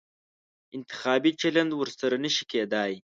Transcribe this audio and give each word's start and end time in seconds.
انتخابي 0.75 1.31
چلند 1.41 1.71
ورسره 1.75 2.15
نه 2.25 2.29
شي 2.35 2.43
کېدای. 2.51 2.93